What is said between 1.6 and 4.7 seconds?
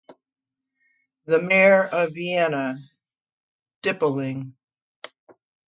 of Vienna, Dipl.-Ing.